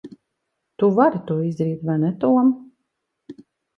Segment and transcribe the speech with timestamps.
[0.83, 2.51] Tu vari to izdarīt vai ne Tom?